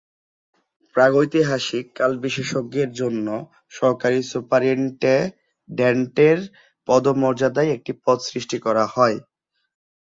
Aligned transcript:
প্রাগৈতিহাসিক 0.95 1.95
কাল 1.95 2.17
বিশেষজ্ঞের 2.23 2.93
জন্য 2.93 3.49
সহকারী 3.71 4.21
সুপারিন্টেডেন্টের 4.31 6.39
পদ 6.87 7.07
মর্যাদায় 7.21 7.71
একটি 7.71 7.93
পদ 8.05 8.19
সষ্টি 8.27 8.59
করা 8.65 8.87
হয়। 8.87 9.19